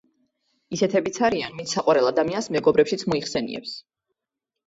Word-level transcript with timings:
ისეთებიც 0.75 1.17
არიან, 1.27 1.59
ვინც 1.59 1.75
საყვარელ 1.77 2.09
ადამიანს 2.11 2.49
მეგობრებშიც 2.55 3.05
მოიხსენიებს. 3.13 3.75